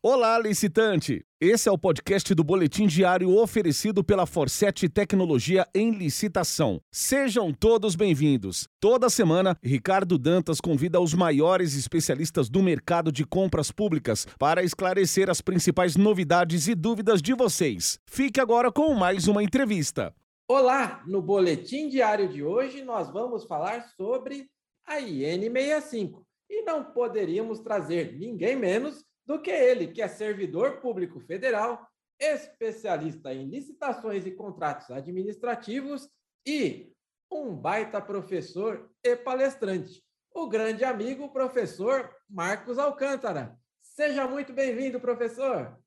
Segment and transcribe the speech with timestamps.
[0.00, 1.24] Olá, licitante!
[1.40, 6.80] Esse é o podcast do Boletim Diário oferecido pela Forset Tecnologia em Licitação.
[6.88, 8.68] Sejam todos bem-vindos.
[8.78, 15.28] Toda semana, Ricardo Dantas convida os maiores especialistas do mercado de compras públicas para esclarecer
[15.28, 17.98] as principais novidades e dúvidas de vocês.
[18.06, 20.14] Fique agora com mais uma entrevista.
[20.48, 21.02] Olá!
[21.08, 24.48] No Boletim Diário de hoje, nós vamos falar sobre
[24.86, 26.22] a IN65.
[26.48, 31.86] E não poderíamos trazer ninguém menos do que ele, que é servidor público federal,
[32.18, 36.08] especialista em licitações e contratos administrativos
[36.46, 36.90] e
[37.30, 40.02] um baita professor e palestrante,
[40.34, 43.54] o grande amigo professor Marcos Alcântara.
[43.82, 45.78] Seja muito bem-vindo, professor.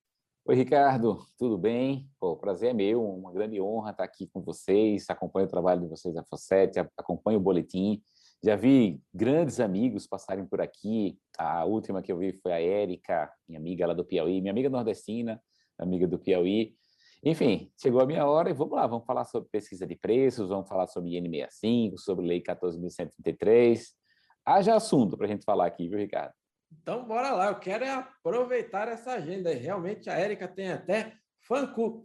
[0.46, 2.08] Oi, Ricardo, tudo bem?
[2.20, 5.82] Pô, o prazer é meu, uma grande honra estar aqui com vocês, acompanho o trabalho
[5.82, 8.04] de vocês da Fossete, acompanho o boletim,
[8.44, 11.18] já vi grandes amigos passarem por aqui.
[11.38, 14.70] A última que eu vi foi a Érica, minha amiga lá do Piauí, minha amiga
[14.70, 15.42] nordestina,
[15.78, 16.76] amiga do Piauí.
[17.24, 20.68] Enfim, chegou a minha hora e vamos lá, vamos falar sobre pesquisa de preços, vamos
[20.68, 23.90] falar sobre IN65, sobre Lei 14.133.
[24.44, 26.34] Haja assunto para a gente falar aqui, viu, Ricardo?
[26.82, 29.54] Então, bora lá, eu quero é aproveitar essa agenda.
[29.54, 31.14] Realmente, a Érica tem até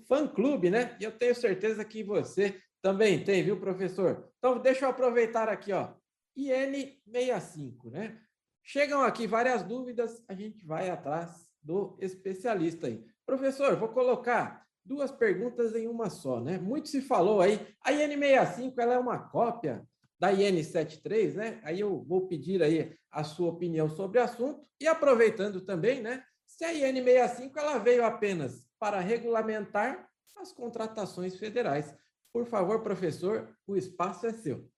[0.06, 0.94] fã-clube, né?
[1.00, 4.28] E eu tenho certeza que você também tem, viu, professor?
[4.36, 5.94] Então, deixa eu aproveitar aqui, ó
[6.36, 8.20] e N65, né?
[8.62, 13.04] Chegam aqui várias dúvidas, a gente vai atrás do especialista aí.
[13.24, 16.58] Professor, vou colocar duas perguntas em uma só, né?
[16.58, 19.86] Muito se falou aí, a IN65 ela é uma cópia
[20.18, 21.60] da IN73, né?
[21.64, 26.22] Aí eu vou pedir aí a sua opinião sobre o assunto e aproveitando também, né?
[26.46, 31.94] Se a IN65 ela veio apenas para regulamentar as contratações federais.
[32.32, 34.68] Por favor, professor, o espaço é seu.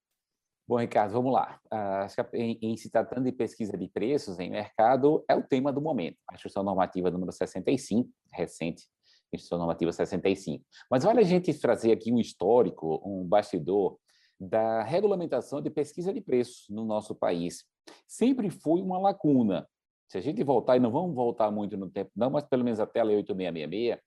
[0.69, 1.58] Bom, Ricardo, vamos lá.
[1.70, 5.80] Ah, em, em se tratando de pesquisa de preços em mercado, é o tema do
[5.80, 6.19] momento.
[6.28, 8.84] A Instrução Normativa número 65, recente,
[9.33, 10.62] Instrução Normativa 65.
[10.91, 13.96] Mas vale a gente trazer aqui um histórico, um bastidor
[14.39, 17.64] da regulamentação de pesquisa de preços no nosso país.
[18.06, 19.67] Sempre foi uma lacuna.
[20.06, 22.79] Se a gente voltar, e não vamos voltar muito no tempo, não, mas pelo menos
[22.79, 23.98] até a Lei 8666,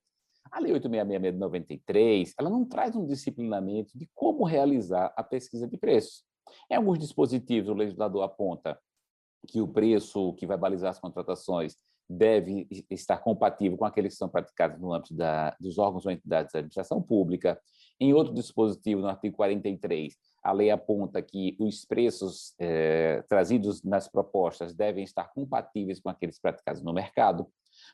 [0.48, 5.66] a Lei 8666 de 93, ela não traz um disciplinamento de como realizar a pesquisa
[5.66, 6.30] de preços.
[6.70, 8.78] Em alguns dispositivos, o legislador aponta
[9.46, 11.76] que o preço que vai balizar as contratações
[12.08, 16.52] deve estar compatível com aqueles que são praticados no âmbito da, dos órgãos ou entidades
[16.52, 17.60] da administração pública.
[17.98, 24.08] Em outro dispositivo, no artigo 43, a lei aponta que os preços eh, trazidos nas
[24.08, 27.46] propostas devem estar compatíveis com aqueles praticados no mercado,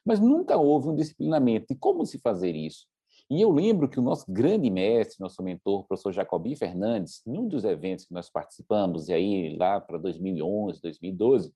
[0.04, 2.86] mas nunca houve um disciplinamento de como se fazer isso.
[3.30, 7.46] E eu lembro que o nosso grande mestre, nosso mentor, o professor Jacobi Fernandes, num
[7.46, 11.52] dos eventos que nós participamos, e aí lá para 2011, 2012,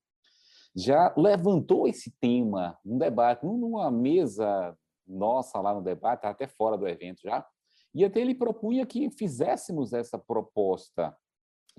[0.75, 6.87] já levantou esse tema, um debate, numa mesa nossa lá no debate, até fora do
[6.87, 7.47] evento já,
[7.95, 11.15] e até ele propunha que fizéssemos essa proposta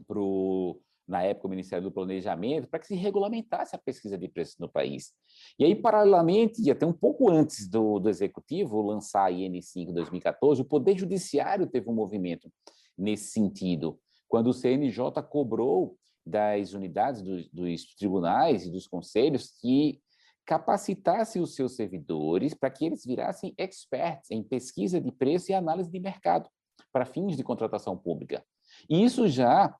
[0.07, 4.27] para o na época o Ministério do Planejamento, para que se regulamentasse a pesquisa de
[4.27, 5.11] preços no país.
[5.59, 10.61] E aí, paralelamente, e até um pouco antes do, do Executivo lançar a IN5 2014,
[10.61, 12.51] o Poder Judiciário teve um movimento
[12.97, 19.99] nesse sentido, quando o CNJ cobrou das unidades dos, dos tribunais e dos conselhos que
[20.45, 25.89] capacitasse os seus servidores para que eles virassem experts em pesquisa de preço e análise
[25.89, 26.49] de mercado
[26.91, 28.43] para fins de contratação pública.
[28.89, 29.73] E isso já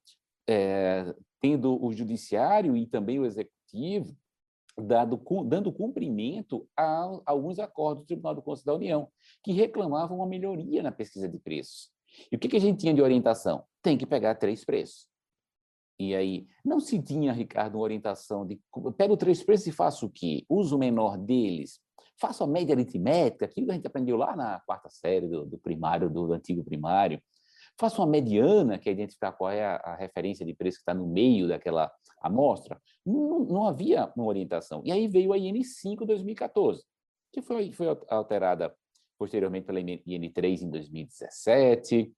[0.48, 4.16] é, tendo o judiciário e também o executivo
[4.78, 9.08] dado, dando cumprimento a, alguns acordos do Tribunal do Conselho da União,
[9.44, 11.92] que reclamavam uma melhoria na pesquisa de preços.
[12.32, 13.64] E o que, que a gente tinha de orientação?
[13.82, 15.08] Tem que pegar três preços.
[16.00, 18.59] E aí, não se tinha, Ricardo, uma orientação de
[18.98, 20.44] pega três preços e faça o quê?
[20.50, 21.80] Uso menor deles,
[22.20, 25.58] faça a média aritmética, aquilo que a gente aprendeu lá na quarta série do, do
[25.58, 27.22] primário, do, do antigo primário,
[27.78, 30.94] Faça uma mediana, que é identificar qual é a, a referência de preço que está
[30.94, 31.91] no meio daquela
[32.22, 32.79] amostra.
[33.06, 34.81] Não, não, havia uma orientação.
[34.85, 36.84] E aí veio a IN5 2014,
[37.31, 38.73] que foi, foi alterada
[39.17, 42.14] posteriormente pela IN3 em 2017.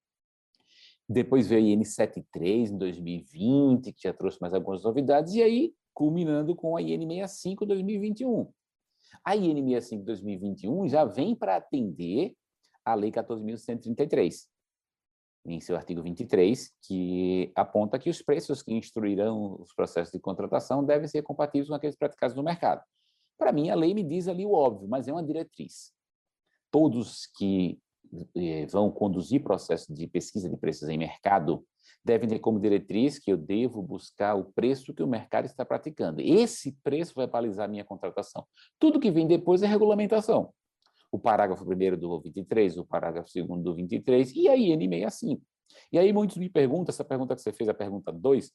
[1.08, 6.56] Depois veio a IN73 em 2020, que já trouxe mais algumas novidades, e aí culminando
[6.56, 8.52] com a IN65 2021.
[9.24, 12.36] A IN65 2021 já vem para atender
[12.84, 14.48] a Lei 14.133,
[15.46, 20.84] em seu artigo 23, que aponta que os preços que instruirão os processos de contratação
[20.84, 22.84] devem ser compatíveis com aqueles praticados no mercado.
[23.38, 25.94] Para mim, a lei me diz ali o óbvio, mas é uma diretriz.
[26.72, 27.80] Todos que
[28.36, 31.66] eh, vão conduzir processo de pesquisa de preços em mercado
[32.04, 36.22] devem ter como diretriz que eu devo buscar o preço que o mercado está praticando.
[36.22, 38.46] Esse preço vai balizar minha contratação.
[38.80, 40.54] Tudo que vem depois é regulamentação.
[41.12, 45.42] O parágrafo 1 do 23, o parágrafo 2 do 23 e a IN 65.
[45.92, 48.52] E aí muitos me perguntam, essa pergunta que você fez, a pergunta 2, uh,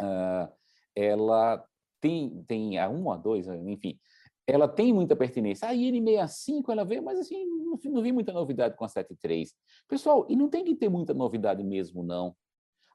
[0.00, 0.52] ah,
[0.94, 1.64] ela
[2.00, 3.98] tem, tem a 1 a 2, enfim,
[4.46, 5.68] ela tem muita pertinência.
[5.68, 9.54] A IN65 ela veio, mas assim, não, não vi muita novidade com a 73.
[9.88, 12.34] Pessoal, e não tem que ter muita novidade mesmo, não.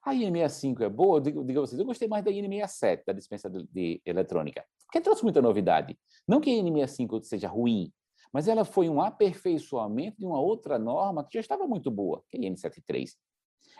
[0.04, 3.14] A IN65 é boa, eu digo, digo a vocês, eu gostei mais da IN67, da
[3.14, 5.98] dispensa de, de eletrônica, porque trouxe muita novidade.
[6.28, 7.92] Não que a IN65 seja ruim,
[8.34, 12.38] mas ela foi um aperfeiçoamento de uma outra norma que já estava muito boa, que
[12.38, 13.12] é a IN73.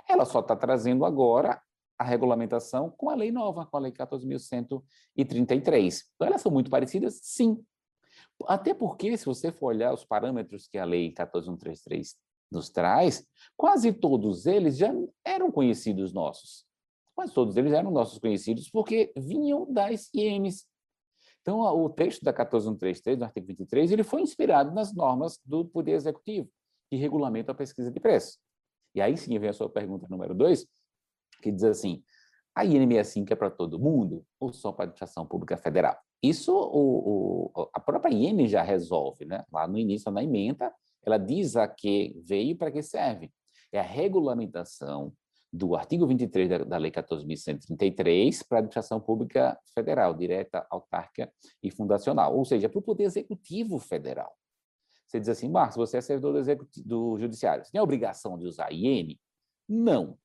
[0.08, 1.62] Ela só está trazendo agora
[1.98, 6.04] a regulamentação com a lei nova, com a lei 14.133.
[6.16, 7.20] Então, elas são muito parecidas?
[7.24, 7.64] Sim.
[8.46, 12.16] Até porque, se você for olhar os parâmetros que a lei 14.133
[12.52, 14.94] nos traz, quase todos eles já
[15.26, 16.66] eram conhecidos nossos.
[17.16, 20.66] Quase todos eles eram nossos conhecidos porque vinham das IEMs.
[21.48, 25.94] Então, o texto da 14133, do artigo 23, ele foi inspirado nas normas do Poder
[25.94, 26.50] Executivo,
[26.90, 28.38] que regulamentam a pesquisa de preços.
[28.94, 30.68] E aí sim vem a sua pergunta número dois,
[31.42, 32.04] que diz assim,
[32.54, 35.98] a IN65 é para todo mundo ou só para a administração pública federal?
[36.22, 39.46] Isso o, o, a própria IN já resolve, né?
[39.50, 40.74] Lá no início da emenda,
[41.06, 43.32] ela diz a que veio para que serve.
[43.72, 45.14] É a regulamentação
[45.52, 51.32] do artigo 23 da, da Lei 14.133 para a administração pública federal, direta, autárquica
[51.64, 54.36] e fundacional, ou seja, para o Poder Executivo Federal.
[55.08, 58.46] Você diz assim, Marcos, você é servidor do, do Judiciário, você tem a obrigação de
[58.46, 59.18] usar IN?
[59.68, 60.18] Não.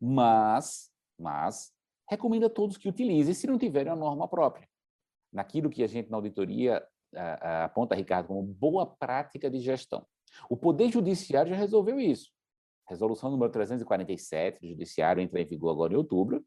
[0.00, 1.72] Mas, mas,
[2.10, 4.68] recomenda a todos que utilizem, se não tiverem a norma própria.
[5.32, 6.84] Naquilo que a gente, na auditoria,
[7.64, 10.04] aponta, Ricardo, como boa prática de gestão.
[10.50, 12.30] O Poder Judiciário já resolveu isso.
[12.88, 16.44] Resolução número 347 do Judiciário entra em vigor agora em outubro,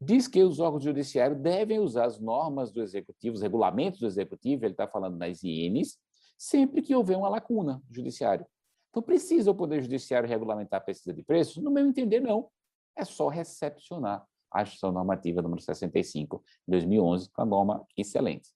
[0.00, 4.64] diz que os órgãos judiciários devem usar as normas do Executivo, os regulamentos do Executivo,
[4.64, 5.98] ele está falando nas INs,
[6.36, 8.44] sempre que houver uma lacuna no Judiciário.
[8.90, 11.62] Então, precisa o Poder Judiciário regulamentar a pesquisa de preços?
[11.62, 12.48] No meu entender, não.
[12.96, 18.50] É só recepcionar a Instituição Normativa número 65, de 2011, com a norma excelente.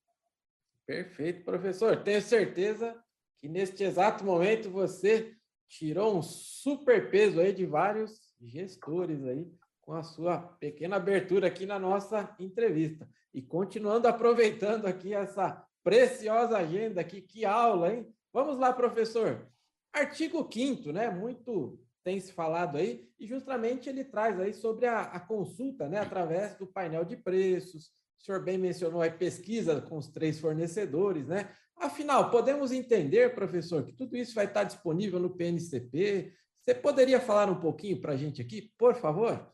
[0.85, 2.03] Perfeito, professor.
[2.03, 2.95] Tenho certeza
[3.39, 5.35] que neste exato momento você
[5.69, 11.67] tirou um super peso aí de vários gestores aí com a sua pequena abertura aqui
[11.67, 13.09] na nossa entrevista.
[13.33, 18.13] E continuando aproveitando aqui essa preciosa agenda aqui, que aula, hein?
[18.33, 19.47] Vamos lá, professor.
[19.93, 21.11] Artigo 5 né?
[21.11, 25.99] Muito tem se falado aí, e justamente ele traz aí sobre a, a consulta, né,
[25.99, 27.91] através do painel de preços.
[28.21, 31.51] O senhor bem mencionou a pesquisa com os três fornecedores, né?
[31.77, 36.33] Afinal, podemos entender, professor, que tudo isso vai estar disponível no PNCP.
[36.61, 39.53] Você poderia falar um pouquinho para a gente aqui, por favor?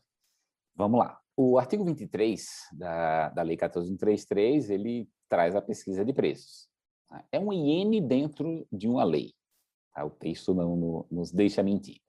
[0.75, 1.19] Vamos lá.
[1.35, 6.69] O artigo 23 da, da Lei 1433, ele traz a pesquisa de preços.
[7.09, 7.25] Tá?
[7.31, 9.33] É um IN dentro de uma lei.
[9.93, 10.05] Tá?
[10.05, 12.01] O texto não no, nos deixa mentir.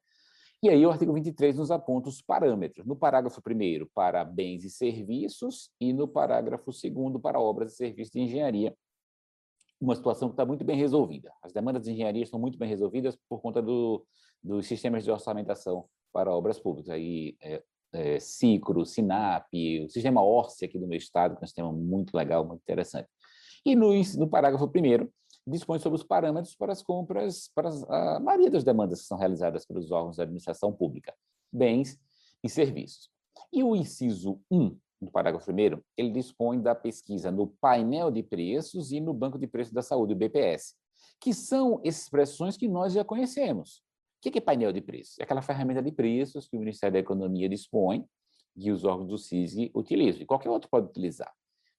[0.64, 2.86] E aí o artigo 23 nos aponta os parâmetros.
[2.86, 8.10] No parágrafo 1 para bens e serviços e no parágrafo 2 para obras e serviços
[8.10, 8.74] de engenharia
[9.78, 11.30] uma situação que está muito bem resolvida.
[11.42, 14.06] As demandas de engenharia estão muito bem resolvidas por conta do,
[14.42, 16.88] dos sistemas de orçamentação para obras públicas.
[16.88, 17.62] Aí, é,
[17.92, 22.16] é, CICRO, SINAP, o sistema ORCE aqui do meu estado, que é um sistema muito
[22.16, 23.10] legal, muito interessante.
[23.66, 25.12] E no, no parágrafo primeiro,
[25.46, 29.66] dispõe sobre os parâmetros para as compras, para a maioria das demandas que são realizadas
[29.66, 31.14] pelos órgãos da administração pública,
[31.52, 32.00] bens
[32.42, 33.10] e serviços.
[33.52, 35.54] E o inciso 1 do parágrafo 1
[35.96, 40.14] ele dispõe da pesquisa no painel de preços e no banco de preços da saúde,
[40.14, 40.74] o BPS,
[41.20, 43.82] que são expressões que nós já conhecemos.
[44.18, 45.18] O que é painel de preços?
[45.18, 48.06] É aquela ferramenta de preços que o Ministério da Economia dispõe
[48.56, 51.32] e os órgãos do CISG utilizam, e qualquer outro pode utilizar.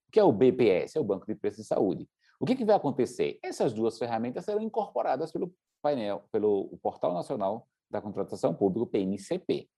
[0.08, 0.98] O que é o BPS?
[0.98, 2.08] É o Banco de Preços de Saúde.
[2.40, 3.40] O que, que vai acontecer?
[3.42, 9.70] Essas duas ferramentas serão incorporadas pelo painel, pelo Portal Nacional da Contratação Pública, o PNCP.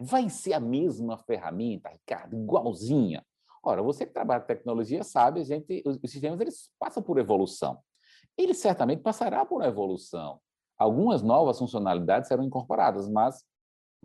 [0.00, 3.24] Vai ser a mesma ferramenta, Ricardo, igualzinha?
[3.62, 7.18] Ora, você que trabalha com tecnologia sabe, a gente, os, os sistemas eles passam por
[7.18, 7.78] evolução.
[8.36, 10.40] Ele certamente passará por evolução.
[10.76, 13.42] Algumas novas funcionalidades serão incorporadas, mas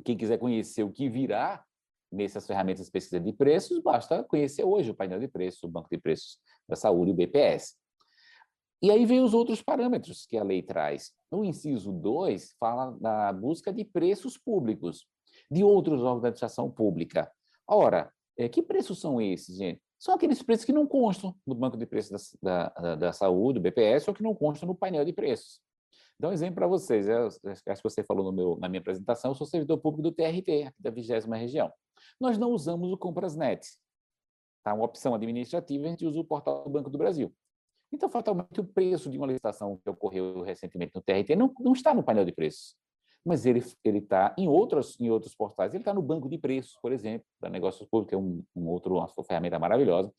[0.04, 1.64] quem quiser conhecer o que virá
[2.12, 5.90] nessas ferramentas de pesquisa de preços, basta conhecer hoje o painel de preços, o banco
[5.92, 7.76] de preços da saúde, o BPS.
[8.82, 11.12] E aí vem os outros parâmetros que a lei traz.
[11.32, 15.06] No inciso 2, fala da busca de preços públicos
[15.52, 17.32] de outros órgãos da administração pública.
[17.68, 19.82] Ora, é, que preços são esses, gente?
[19.98, 24.10] São aqueles preços que não constam no Banco de Preços da, da, da Saúde, BPS,
[24.10, 25.60] ou que não constam no painel de preços.
[26.18, 29.36] Dar um exemplo para vocês, eu, acho que você falou meu, na minha apresentação, eu
[29.36, 31.72] sou servidor público do TRT, da 20 região.
[32.20, 33.66] Nós não usamos o Comprasnet.
[34.64, 34.74] Tá?
[34.74, 37.34] Uma opção administrativa, a gente usa o portal do Banco do Brasil.
[37.92, 41.94] Então, fatalmente, o preço de uma licitação que ocorreu recentemente no TRT não, não está
[41.94, 42.76] no painel de preços,
[43.26, 45.74] mas ele está em outros, em outros portais.
[45.74, 48.68] Ele está no banco de preços, por exemplo, da Negócios Públicos, que é um, um
[48.68, 50.14] outro, uma ferramenta maravilhosa.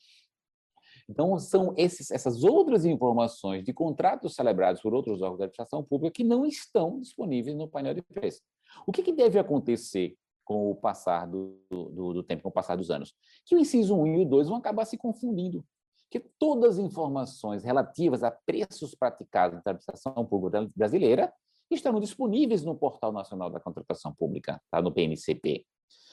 [1.09, 6.15] Então, são esses, essas outras informações de contratos celebrados por outros órgãos da administração pública
[6.15, 8.43] que não estão disponíveis no painel de preços.
[8.87, 12.77] O que, que deve acontecer com o passar do, do, do, tempo, com o passar
[12.77, 13.13] dos anos?
[13.45, 15.65] Que o inciso 1 e o 2 vão acabar se confundindo.
[16.11, 21.33] Que todas as informações relativas a preços praticados da administração pública brasileira
[21.71, 24.83] estarão disponíveis no Portal Nacional da Contratação Pública, tá?
[24.83, 25.65] no PNCP.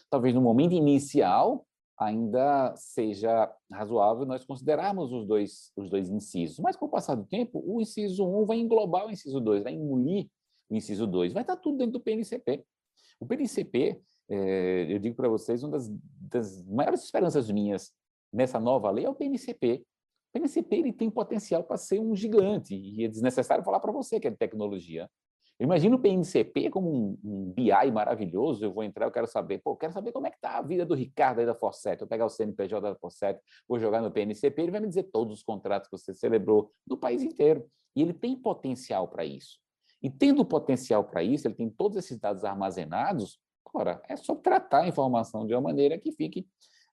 [0.09, 1.65] Talvez no momento inicial
[1.97, 6.59] ainda seja razoável nós considerarmos os dois, os dois incisos.
[6.59, 9.73] Mas, com o passar do tempo, o inciso 1 vai englobar o inciso 2, vai
[9.73, 10.27] engolir
[10.69, 12.63] o inciso 2, vai estar tudo dentro do PNCP.
[13.19, 13.99] O PNCP,
[14.29, 15.89] é, eu digo para vocês, uma das,
[16.21, 17.91] das, maiores esperanças minhas
[18.37, 19.83] nessa nova lei é o PNCP.
[20.29, 24.19] O PNCP ele tem potencial para ser um gigante, e é desnecessário falar para você
[24.19, 25.09] que é de tecnologia.
[25.59, 29.57] Eu imagino o PNCP como um, um, BI maravilhoso, eu vou entrar, eu quero saber,
[29.57, 32.07] pô, quero saber como é que está a vida do Ricardo aí da Forset, eu
[32.07, 35.43] pegar o CNPJ da Forset, vou jogar no PNCP, ele vai me dizer todos os
[35.43, 37.67] contratos que você celebrou no país inteiro.
[37.95, 39.57] E ele tem potencial para isso.
[39.99, 43.39] E tendo potencial para isso, ele tem todos esses dados armazenados,
[43.73, 46.47] ora, é só tratar a informação de uma maneira que fique,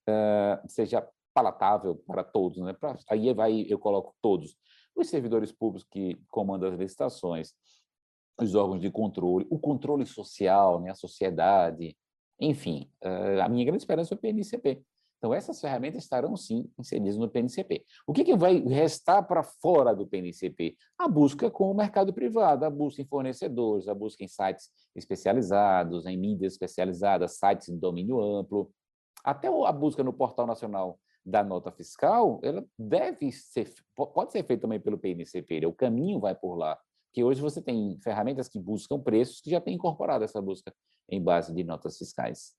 [0.09, 2.57] uh, seja palatável para todos.
[2.63, 2.71] Né?
[2.71, 4.55] Pra, aí vai, eu coloco todos.
[4.95, 7.53] Os servidores públicos que comandam as licitações,
[8.39, 11.95] os órgãos de controle, o controle social, né, a sociedade,
[12.39, 14.81] enfim, eh, a minha grande esperança é o PNCP.
[15.17, 17.85] Então, essas ferramentas estarão, sim, inseridas no PNCP.
[18.05, 20.75] O que, que vai restar para fora do PNCP?
[20.97, 26.05] A busca com o mercado privado, a busca em fornecedores, a busca em sites especializados,
[26.05, 28.69] em mídias especializadas, sites de domínio amplo,
[29.23, 34.61] até a busca no Portal Nacional da Nota Fiscal, ela deve ser, pode ser feita
[34.61, 36.79] também pelo PNCP, o caminho vai por lá
[37.15, 40.75] que hoje você tem ferramentas que buscam preços que já têm incorporado essa busca
[41.09, 42.53] em base de notas fiscais.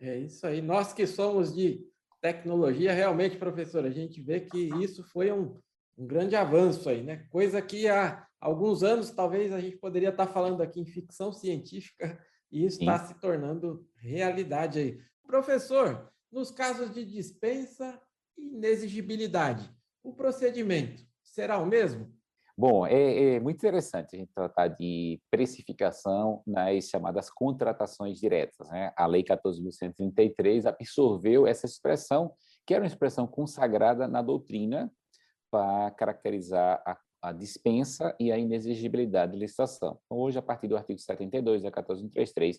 [0.00, 0.62] É isso aí.
[0.62, 1.86] Nós que somos de
[2.18, 5.60] tecnologia, realmente, professor, a gente vê que isso foi um,
[5.98, 7.26] um grande avanço aí, né?
[7.30, 12.18] Coisa que há alguns anos talvez a gente poderia estar falando aqui em ficção científica
[12.50, 14.98] e isso está se tornando realidade aí.
[15.26, 17.98] Professor, nos casos de dispensa
[18.36, 19.70] e inexigibilidade,
[20.02, 22.12] o procedimento será o mesmo?
[22.56, 28.68] Bom, é, é, muito interessante a gente tratar de precificação nas chamadas contratações diretas.
[28.68, 28.92] Né?
[28.96, 32.32] A Lei 14.133 absorveu essa expressão,
[32.66, 34.92] que era uma expressão consagrada na doutrina
[35.50, 40.00] para caracterizar a, a dispensa e a inexigibilidade de licitação.
[40.04, 42.58] Então, hoje, a partir do artigo 72 da 14.133,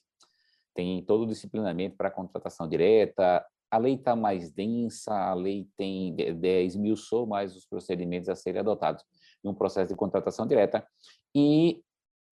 [0.73, 6.15] tem todo o disciplinamento para contratação direta, a lei está mais densa, a lei tem
[6.15, 9.03] 10 mil só mais os procedimentos a serem adotados
[9.43, 10.87] num processo de contratação direta,
[11.35, 11.83] e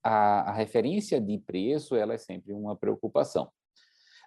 [0.02, 3.52] a, a referência de preço ela é sempre uma preocupação.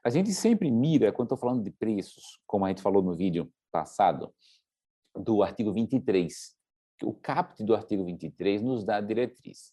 [0.04, 3.50] A gente sempre mira, quando estou falando de preços, como a gente falou no vídeo
[3.72, 4.32] passado,
[5.14, 6.54] do artigo 23.
[7.02, 9.72] O caput do artigo 23 nos dá a diretriz.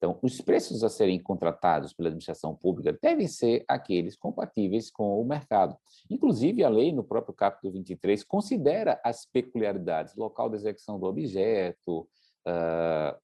[0.00, 5.24] Então, os preços a serem contratados pela administração pública devem ser aqueles compatíveis com o
[5.26, 5.76] mercado.
[6.08, 12.08] Inclusive, a lei, no próprio capítulo 23, considera as peculiaridades, local de execução do objeto,
[12.48, 13.14] uh,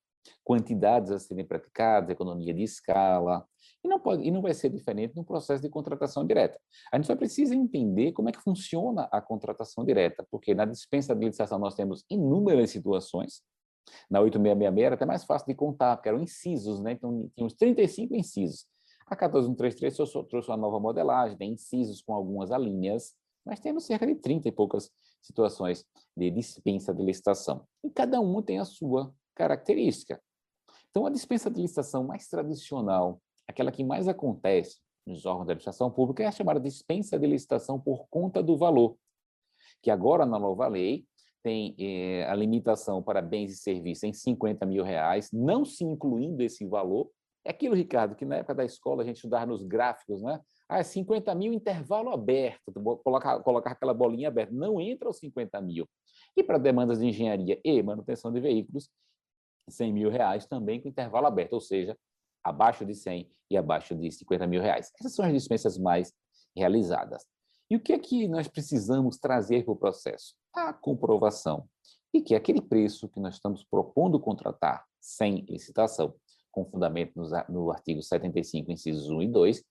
[0.44, 3.46] quantidades a serem praticadas, economia de escala,
[3.82, 6.60] e não, pode, e não vai ser diferente no processo de contratação direta.
[6.92, 11.14] A gente só precisa entender como é que funciona a contratação direta, porque na dispensa
[11.14, 13.42] de licitação nós temos inúmeras situações,
[14.10, 16.92] na 8666 era até mais fácil de contar, porque eram incisos, né?
[16.92, 18.66] então tínhamos 35 incisos.
[19.06, 23.14] A 14133 trouxe uma nova modelagem, tem incisos com algumas alíneas,
[23.44, 24.90] mas temos cerca de 30 e poucas
[25.22, 25.84] situações
[26.16, 27.64] de dispensa de licitação.
[27.84, 30.20] E cada um tem a sua característica.
[30.90, 35.90] Então, a dispensa de licitação mais tradicional, aquela que mais acontece nos órgãos da administração
[35.90, 38.96] pública, é a chamada dispensa de licitação por conta do valor,
[39.80, 41.06] que agora, na nova lei,
[41.46, 46.42] tem eh, a limitação para bens e serviços em 50 mil reais, não se incluindo
[46.42, 47.08] esse valor.
[47.44, 50.40] É aquilo, Ricardo, que na época da escola a gente estudava nos gráficos, né?
[50.68, 52.72] Ah, 50 mil intervalo aberto,
[53.04, 54.52] colocar, colocar aquela bolinha aberta.
[54.52, 55.88] Não entra os 50 mil.
[56.36, 58.90] E para demandas de engenharia e manutenção de veículos,
[59.70, 61.96] 100 mil reais também com intervalo aberto, ou seja,
[62.42, 64.90] abaixo de 100 e abaixo de 50 mil reais.
[64.98, 66.12] Essas são as dispensas mais
[66.56, 67.24] realizadas.
[67.68, 70.34] E o que é que nós precisamos trazer para o processo?
[70.54, 71.68] A comprovação
[72.14, 76.14] de que aquele preço que nós estamos propondo contratar sem licitação
[76.50, 79.64] com fundamento no, no artigo 75, incisos 1 e 2,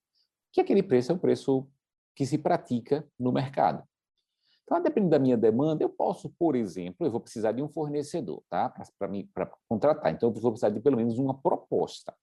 [0.52, 1.68] que aquele preço é o preço
[2.16, 3.84] que se pratica no mercado.
[4.64, 8.44] Então, dependendo da minha demanda, eu posso, por exemplo, eu vou precisar de um fornecedor,
[8.50, 8.74] tá?
[8.98, 10.12] Para contratar.
[10.12, 12.16] Então, eu vou precisar de pelo menos uma proposta.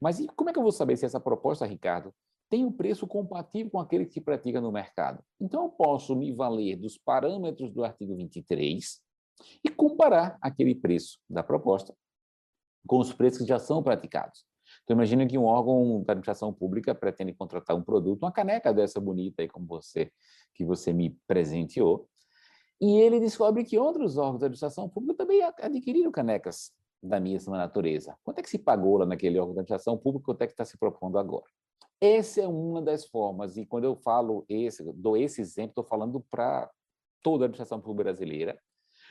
[0.00, 2.14] Mas e como é que eu vou saber se essa proposta, Ricardo,
[2.50, 5.22] tem um preço compatível com aquele que se pratica no mercado?
[5.40, 9.00] Então, eu posso me valer dos parâmetros do artigo 23
[9.64, 11.94] e comparar aquele preço da proposta
[12.86, 14.44] com os preços que já são praticados.
[14.82, 19.00] Então, imagina que um órgão da administração pública pretende contratar um produto, uma caneca dessa
[19.00, 20.12] bonita aí, como você,
[20.54, 22.08] que você me presenteou,
[22.80, 28.16] e ele descobre que outros órgãos da administração pública também adquiriram canecas da mesma natureza.
[28.24, 30.64] Quanto é que se pagou lá naquele órgão da administração pública, quanto é que está
[30.64, 31.44] se propondo agora?
[32.00, 36.20] Essa é uma das formas, e quando eu falo esse, dou esse exemplo, estou falando
[36.30, 36.70] para
[37.22, 38.58] toda a administração pública brasileira,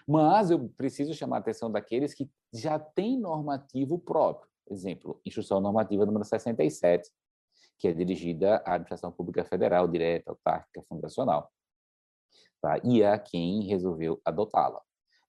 [0.08, 4.50] mas eu preciso chamar a atenção daqueles que já têm normativo próprio.
[4.68, 7.12] Exemplo, Instrução Normativa número 67,
[7.78, 11.52] que é dirigida à Administração Pública Federal, direta, autárquica, fundacional.
[12.60, 12.80] Tá?
[12.84, 14.82] E é quem resolveu adotá-la.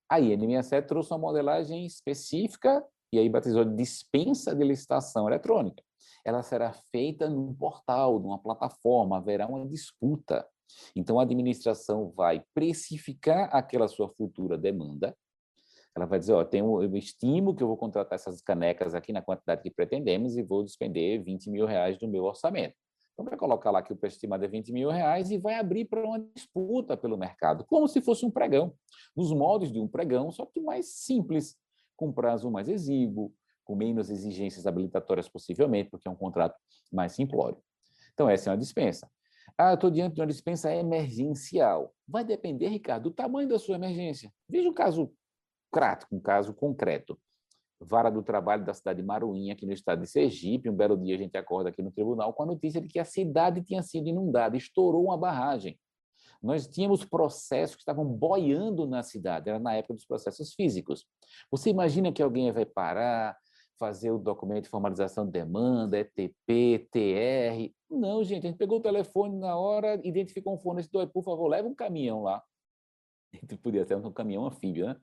[0.08, 5.82] A IN67 trouxe uma modelagem específica e aí batizou de dispensa de licitação eletrônica.
[6.24, 10.46] Ela será feita num portal, numa plataforma, haverá uma disputa.
[10.94, 15.16] Então, a administração vai precificar aquela sua futura demanda,
[15.94, 19.22] ela vai dizer, ó, tenho, eu estimo que eu vou contratar essas canecas aqui na
[19.22, 22.74] quantidade que pretendemos e vou despender 20 mil reais do meu orçamento.
[23.12, 25.84] Então, vai colocar lá que o preço estimado é 20 mil reais e vai abrir
[25.86, 28.72] para uma disputa pelo mercado, como se fosse um pregão,
[29.16, 31.56] nos modos de um pregão, só que mais simples,
[31.96, 33.34] com prazo mais exíguo,
[33.70, 36.58] com menos exigências habilitatórias possivelmente, porque é um contrato
[36.92, 37.56] mais simplório.
[38.12, 39.08] Então, essa é uma dispensa.
[39.56, 41.94] Ah, estou diante de uma dispensa emergencial.
[42.06, 44.32] Vai depender, Ricardo, do tamanho da sua emergência.
[44.48, 45.12] Veja o caso
[45.70, 47.16] prático, um caso concreto.
[47.78, 50.68] Vara do Trabalho da cidade de Maruinha, aqui no estado de Sergipe.
[50.68, 53.04] Um belo dia a gente acorda aqui no tribunal com a notícia de que a
[53.04, 55.78] cidade tinha sido inundada, estourou uma barragem.
[56.42, 61.06] Nós tínhamos processos que estavam boiando na cidade, era na época dos processos físicos.
[61.52, 63.36] Você imagina que alguém vai parar,
[63.80, 67.74] fazer o documento de formalização de demanda, ETP, TR.
[67.90, 71.66] Não, gente, a gente pegou o telefone na hora, identificou um fornecedor, por favor, leva
[71.66, 72.42] um caminhão lá.
[73.62, 74.96] Podia ser um caminhão anfíbio, né?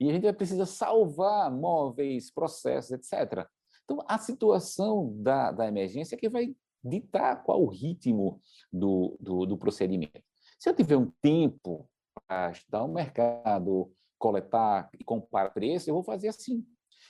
[0.00, 3.46] E a gente precisa salvar móveis, processos, etc.
[3.84, 8.40] Então, a situação da, da emergência é que vai ditar qual o ritmo
[8.72, 10.20] do, do, do procedimento.
[10.58, 11.88] Se eu tiver um tempo
[12.26, 16.66] para estudar o mercado, coletar e comparar preços, eu vou fazer assim.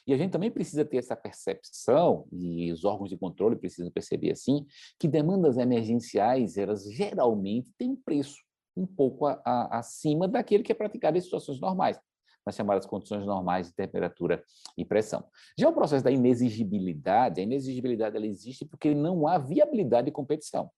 [0.06, 4.32] E a gente também precisa ter essa percepção, e os órgãos de controle precisam perceber
[4.32, 4.66] assim,
[4.98, 8.36] que demandas emergenciais, elas geralmente têm um preço
[8.76, 11.98] um pouco a, a, acima daquele que é praticado em situações normais
[12.44, 14.44] nas chamadas condições normais de temperatura
[14.76, 15.24] e pressão.
[15.58, 20.70] Já o processo da inexigibilidade, a inexigibilidade ela existe porque não há viabilidade de competição.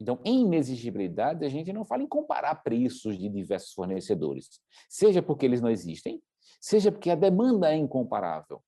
[0.00, 4.48] Então, em inexigibilidade, a gente não fala em comparar preços de diversos fornecedores,
[4.88, 6.22] seja porque eles não existem,
[6.58, 8.62] seja porque a demanda é incomparável.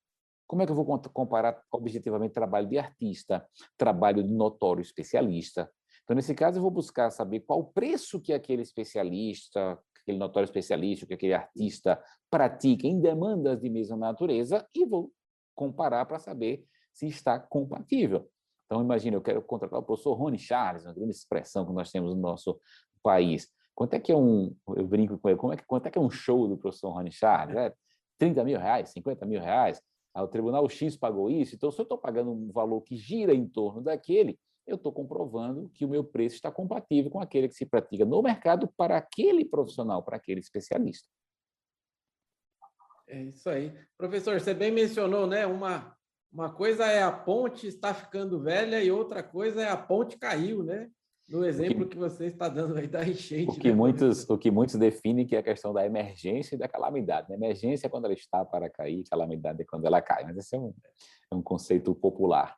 [0.52, 0.84] Como é que eu vou
[1.14, 3.42] comparar objetivamente trabalho de artista,
[3.78, 5.72] trabalho de notório especialista?
[6.04, 10.44] Então, nesse caso, eu vou buscar saber qual o preço que aquele especialista, aquele notório
[10.44, 11.98] especialista, que aquele artista
[12.30, 15.10] pratica em demandas de mesma natureza e vou
[15.54, 18.28] comparar para saber se está compatível.
[18.66, 22.14] Então, imagina, eu quero contratar o professor Rony Charles, uma grande expressão que nós temos
[22.14, 22.60] no nosso
[23.02, 23.48] país.
[23.74, 25.96] Quanto é que é um, eu brinco com ele, como é que, quanto é que
[25.96, 27.56] é um show do professor Rony Charles?
[27.56, 27.72] É
[28.18, 29.80] 30 mil reais, 50 mil reais?
[30.14, 33.34] Ah, o tribunal X pagou isso, então se eu estou pagando um valor que gira
[33.34, 37.54] em torno daquele, eu estou comprovando que o meu preço está compatível com aquele que
[37.54, 41.08] se pratica no mercado para aquele profissional, para aquele especialista.
[43.08, 43.76] É isso aí.
[43.98, 45.46] Professor, você bem mencionou, né?
[45.46, 45.96] Uma,
[46.32, 50.62] uma coisa é a ponte está ficando velha e outra coisa é a ponte caiu,
[50.62, 50.90] né?
[51.28, 53.50] No exemplo que, que, você está dando aí da enchente.
[53.50, 56.58] O que, né, muitos, o que muitos definem que é a questão da emergência e
[56.58, 57.28] da calamidade.
[57.30, 57.36] Né?
[57.36, 60.24] Emergência é quando ela está para cair, calamidade é quando ela cai.
[60.24, 60.74] Mas esse é um,
[61.30, 62.56] é um conceito popular.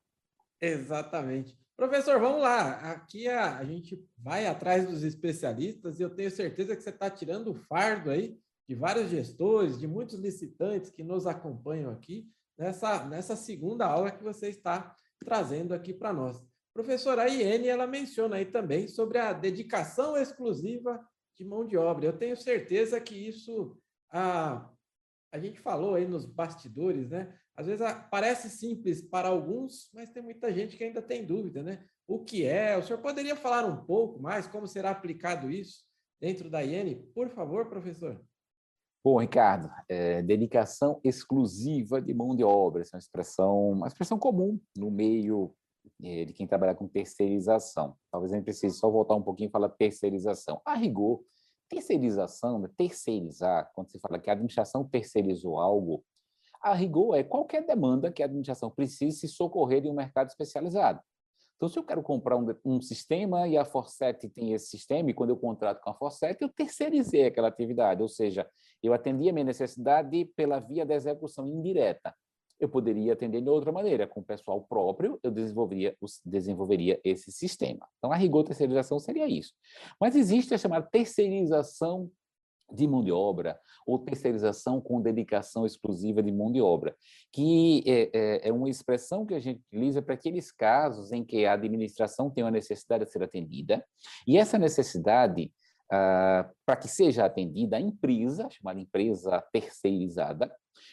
[0.61, 1.57] Exatamente.
[1.77, 2.93] Professor, vamos lá.
[2.93, 7.11] Aqui a, a gente vai atrás dos especialistas e eu tenho certeza que você está
[7.11, 13.05] tirando o fardo aí de vários gestores, de muitos licitantes que nos acompanham aqui nessa,
[13.05, 16.43] nessa segunda aula que você está trazendo aqui para nós.
[16.75, 21.01] Professora, a Iene, ela menciona aí também sobre a dedicação exclusiva
[21.37, 22.07] de mão de obra.
[22.07, 23.79] Eu tenho certeza que isso,
[24.11, 24.69] a,
[25.33, 27.33] a gente falou aí nos bastidores, né?
[27.57, 31.85] Às vezes parece simples para alguns, mas tem muita gente que ainda tem dúvida, né?
[32.09, 32.77] O que é?
[32.77, 35.85] O senhor poderia falar um pouco mais como será aplicado isso
[36.21, 36.97] dentro da IN?
[37.15, 38.21] Por favor, professor.
[39.05, 44.19] Bom, Ricardo, é, dedicação exclusiva de mão de obra, essa é uma expressão, uma expressão
[44.19, 45.55] comum no meio
[46.01, 47.97] de quem trabalha com terceirização.
[48.11, 50.61] Talvez a gente precise só voltar um pouquinho e falar terceirização.
[50.65, 51.23] A rigor,
[51.69, 56.05] terceirização, né, terceirizar, quando se fala que a administração terceirizou algo,
[56.63, 61.01] a rigor é qualquer demanda que a administração precise se socorrer de um mercado especializado.
[61.57, 65.15] Então, se eu quero comprar um, um, sistema e a Forset tem esse sistema, e
[65.15, 68.49] quando eu contrato com a Forset, eu terceirizei aquela atividade, ou seja,
[68.83, 72.15] eu atendi a minha necessidade pela via da execução indireta.
[72.59, 77.87] Eu poderia atender de outra maneira, com o pessoal próprio, eu desenvolveria, desenvolveria esse sistema.
[77.99, 79.53] Então, a rigor terceirização seria isso.
[80.01, 82.11] Mas existe a chamada terceirização
[82.73, 86.97] de mão de obra ou terceirização com dedicação exclusiva de mão de obra,
[87.33, 91.45] que é, é, é uma expressão que a gente utiliza para aqueles casos em que
[91.45, 93.85] a administração tem uma necessidade de ser atendida,
[94.27, 95.53] e essa necessidade,
[95.91, 100.51] ah, para que seja atendida, a empresa, chamada empresa terceirizada,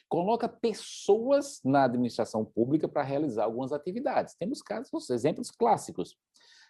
[0.08, 4.36] coloca pessoas na administração pública para realizar algumas atividades.
[4.36, 6.18] Temos casos, exemplos clássicos,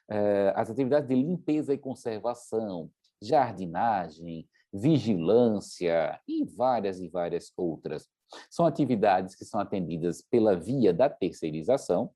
[0.10, 2.90] eh, as atividades de limpeza e conservação,
[3.22, 8.08] jardinagem, vigilância e várias e várias outras.
[8.50, 12.12] São atividades que são atendidas pela via da terceirização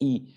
[0.00, 0.34] e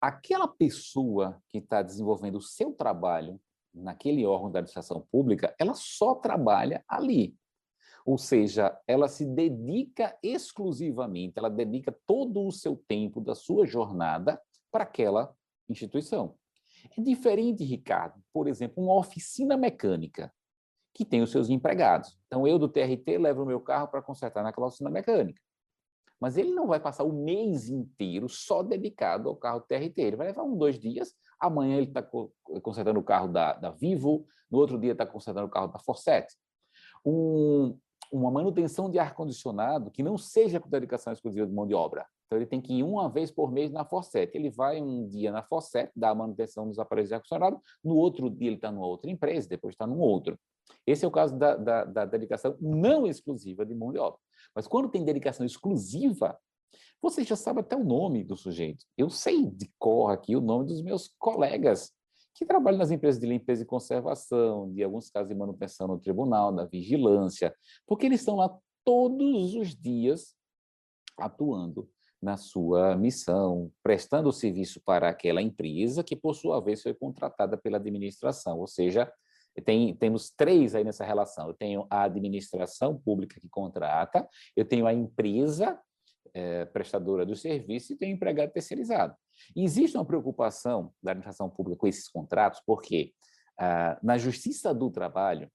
[0.00, 3.40] aquela pessoa que está desenvolvendo o seu trabalho
[3.74, 7.36] naquele órgão da administração pública, ela só trabalha ali.
[8.08, 14.40] Ou seja, ela se dedica exclusivamente, ela dedica todo o seu tempo da sua jornada
[14.72, 15.36] para aquela
[15.68, 16.34] instituição.
[16.96, 20.32] É diferente, Ricardo, por exemplo, uma oficina mecânica
[20.94, 22.18] que tem os seus empregados.
[22.26, 25.42] Então, eu do TRT levo o meu carro para consertar naquela oficina mecânica.
[26.18, 29.98] Mas ele não vai passar o mês inteiro só dedicado ao carro TRT.
[29.98, 31.14] Ele vai levar um, dois dias.
[31.38, 32.02] Amanhã ele está
[32.62, 36.26] consertando o carro da, da Vivo, no outro dia está consertando o carro da Forset.
[37.04, 37.78] Um,
[38.10, 42.06] uma manutenção de ar-condicionado que não seja com dedicação exclusiva de mão de obra.
[42.26, 44.36] Então, ele tem que ir uma vez por mês na Forset.
[44.36, 48.28] Ele vai um dia na Forset, dá a manutenção dos aparelhos de ar-condicionado, no outro
[48.30, 50.38] dia ele está numa outra empresa, depois está num outro.
[50.86, 54.18] Esse é o caso da, da, da dedicação não exclusiva de mão de obra.
[54.54, 56.38] Mas quando tem dedicação exclusiva,
[57.00, 58.84] você já sabe até o nome do sujeito.
[58.96, 61.92] Eu sei de cor aqui o nome dos meus colegas
[62.38, 66.52] que trabalham nas empresas de limpeza e conservação, de alguns casos de manutenção no tribunal,
[66.52, 67.52] na vigilância,
[67.86, 70.36] porque eles estão lá todos os dias
[71.18, 71.90] atuando
[72.22, 77.76] na sua missão, prestando serviço para aquela empresa que, por sua vez, foi contratada pela
[77.76, 79.12] administração, ou seja,
[79.64, 81.48] tem, temos três aí nessa relação.
[81.48, 85.78] Eu tenho a administração pública que contrata, eu tenho a empresa
[86.34, 89.14] é, prestadora do serviço e o empregado terceirizado.
[89.56, 93.12] Existe uma preocupação da administração pública com esses contratos, porque
[93.58, 95.50] ah, na Justiça do Trabalho,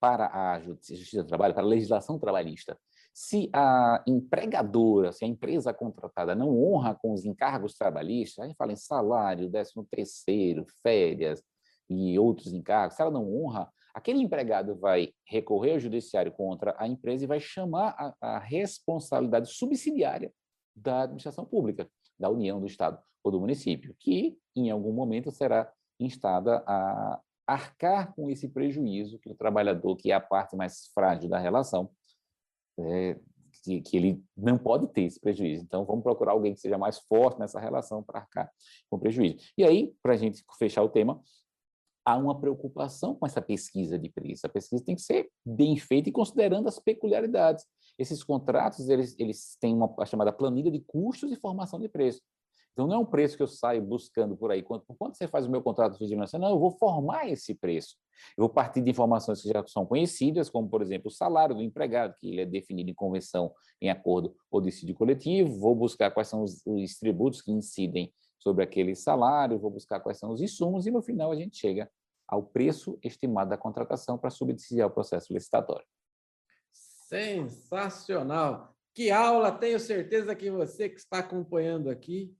[0.00, 2.78] para a Justiça do Trabalho, para a legislação trabalhista,
[3.12, 8.56] se a empregadora, se a empresa contratada não honra com os encargos trabalhistas, a gente
[8.56, 11.42] fala em salário, décimo terceiro, férias,
[11.88, 16.86] e outros encargos, se ela não honra, aquele empregado vai recorrer ao judiciário contra a
[16.86, 20.32] empresa e vai chamar a, a responsabilidade subsidiária
[20.74, 25.70] da administração pública, da União, do Estado ou do município, que em algum momento será
[25.98, 31.28] instada a arcar com esse prejuízo que o trabalhador, que é a parte mais frágil
[31.28, 31.90] da relação,
[32.78, 33.18] é,
[33.62, 35.64] que, que, ele não pode ter esse prejuízo.
[35.64, 38.50] Então, vamos procurar alguém que seja mais forte nessa relação para arcar
[38.88, 39.38] com o prejuízo.
[39.58, 41.20] E aí, para a gente fechar o tema,
[42.10, 44.46] há uma preocupação com essa pesquisa de preço.
[44.46, 47.64] A pesquisa tem que ser bem feita e considerando as peculiaridades.
[47.98, 52.20] Esses contratos, eles, eles têm uma chamada planilha de custos e formação de preço.
[52.72, 54.62] Então, não é um preço que eu saio buscando por aí.
[54.62, 56.38] Quanto, quanto você faz o meu contrato de vigilância?
[56.38, 57.96] Não, eu vou formar esse preço.
[58.36, 61.62] Eu vou partir de informações que já são conhecidas, como, por exemplo, o salário do
[61.62, 65.58] empregado, que ele é definido em convenção, em acordo ou decídio coletivo.
[65.58, 70.18] Vou buscar quais são os, os tributos que incidem sobre aquele salário, vou buscar quais
[70.18, 71.90] são os insumos e, no final, a gente chega
[72.30, 75.84] ao preço estimado da contratação para subsidiar o processo licitatório.
[76.72, 78.72] Sensacional!
[78.94, 79.50] Que aula!
[79.50, 82.32] Tenho certeza que você que está acompanhando aqui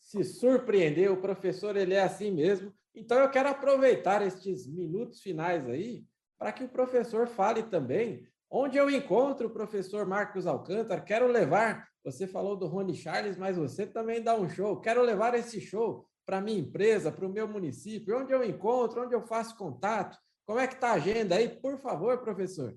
[0.00, 1.12] se surpreendeu.
[1.12, 2.74] O professor ele é assim mesmo.
[2.92, 6.04] Então eu quero aproveitar estes minutos finais aí
[6.36, 11.00] para que o professor fale também onde eu encontro o professor Marcos Alcântara.
[11.00, 11.86] Quero levar.
[12.04, 14.80] Você falou do Rony Charles, mas você também dá um show.
[14.80, 18.20] Quero levar esse show para a minha empresa, para o meu município?
[18.20, 20.18] Onde eu encontro, onde eu faço contato?
[20.46, 21.48] Como é que está a agenda aí?
[21.48, 22.76] Por favor, professor.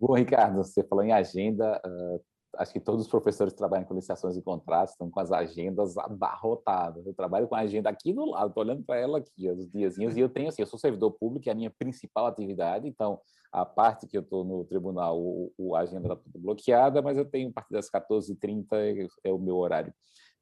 [0.00, 2.24] Bom, Ricardo, você falou em agenda, uh,
[2.56, 5.98] acho que todos os professores que trabalham com licitações e contratos estão com as agendas
[5.98, 7.06] abarrotadas.
[7.06, 10.16] Eu trabalho com a agenda aqui do lado, estou olhando para ela aqui, os diazinhos,
[10.16, 13.20] e eu tenho assim, eu sou servidor público, é a minha principal atividade, então
[13.52, 17.26] a parte que eu estou no tribunal, o, o agenda está tudo bloqueada, mas eu
[17.26, 19.92] tenho a partir das 14h30 é, é o meu horário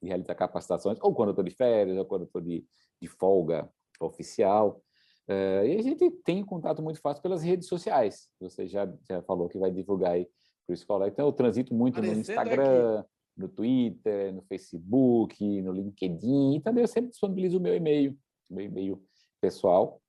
[0.04, 2.64] de realizar capacitações, ou quando eu estou de férias, ou quando eu estou de,
[3.00, 3.68] de folga
[4.00, 4.80] oficial.
[5.28, 8.28] Uh, e a gente tem contato muito fácil pelas redes sociais.
[8.40, 10.28] Você já, já falou que vai divulgar aí
[10.66, 11.08] para o escolar.
[11.08, 13.08] Então, eu transito muito no Instagram, aqui.
[13.36, 18.16] no Twitter, no Facebook, no LinkedIn, e também eu sempre disponibilizo o meu e-mail,
[18.50, 19.02] meu e-mail
[19.40, 20.00] pessoal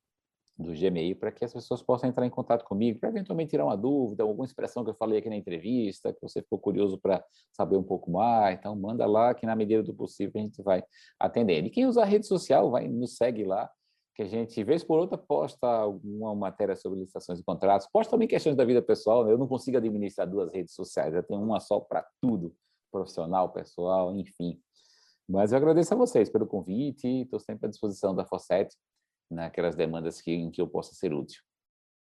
[0.58, 3.76] do Gmail, para que as pessoas possam entrar em contato comigo, para eventualmente tirar uma
[3.76, 7.76] dúvida, alguma expressão que eu falei aqui na entrevista, que você ficou curioso para saber
[7.76, 10.84] um pouco mais, então manda lá, que na medida do possível a gente vai
[11.20, 11.68] atendendo.
[11.68, 13.70] E quem usa a rede social, vai nos segue lá,
[14.16, 18.28] que a gente, vez por outra, posta alguma matéria sobre licitações e contratos, posta também
[18.28, 19.34] questões da vida pessoal, né?
[19.34, 22.56] eu não consigo administrar duas redes sociais, eu tenho uma só para tudo,
[22.90, 24.58] profissional, pessoal, enfim.
[25.28, 28.74] Mas eu agradeço a vocês pelo convite, estou sempre à disposição da Fosset,
[29.30, 31.42] naquelas demandas que, em que eu possa ser útil.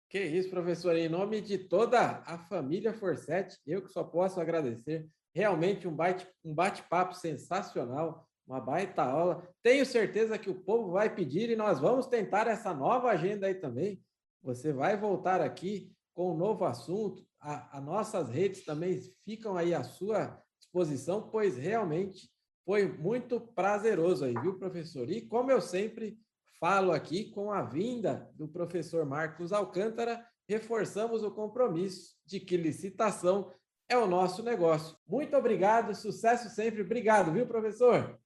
[0.10, 5.08] Que isso, professor, em nome de toda a família Forset, eu que só posso agradecer,
[5.34, 9.48] realmente um bate-papo um bate sensacional, uma baita aula.
[9.62, 13.54] Tenho certeza que o povo vai pedir e nós vamos tentar essa nova agenda aí
[13.54, 14.02] também.
[14.42, 17.24] Você vai voltar aqui com um novo assunto.
[17.40, 22.30] As nossas redes também ficam aí à sua disposição, pois realmente
[22.66, 25.10] foi muito prazeroso aí, viu, professor?
[25.10, 26.20] E como eu sempre
[26.60, 33.52] falo aqui, com a vinda do professor Marcos Alcântara, reforçamos o compromisso de que licitação
[33.88, 34.96] é o nosso negócio.
[35.08, 36.82] Muito obrigado, sucesso sempre.
[36.82, 38.20] Obrigado, viu, professor?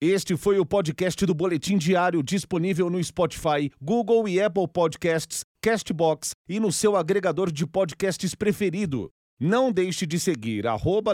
[0.00, 6.32] Este foi o podcast do Boletim Diário disponível no Spotify, Google e Apple Podcasts, Castbox
[6.48, 9.10] e no seu agregador de podcasts preferido.
[9.38, 11.12] Não deixe de seguir arroba